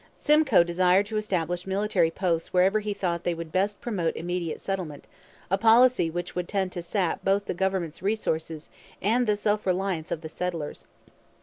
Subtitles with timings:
[0.17, 5.05] Simcoe desired to establish military posts wherever he thought they would best promote immediate settlement,
[5.51, 10.09] a policy which would tend to sap both the government's resources and the self reliance
[10.09, 10.87] of the settlers.